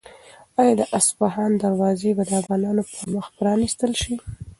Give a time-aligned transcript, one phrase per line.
[0.59, 4.15] آیا د اصفهان دروازې به د افغانانو پر مخ پرانیستل شي؟